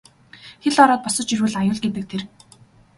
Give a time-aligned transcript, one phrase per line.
[0.63, 2.21] Хэл ороод босож ирвэл аюул гэдэг тэр.